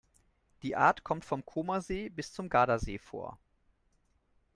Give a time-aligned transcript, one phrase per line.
[0.63, 3.37] Die Art kommt vom Comer See bis zum Gardasee vor.